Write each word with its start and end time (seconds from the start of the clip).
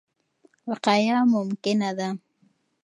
وقایه 0.69 1.17
ممکنه 1.33 1.89
ده. 1.97 2.09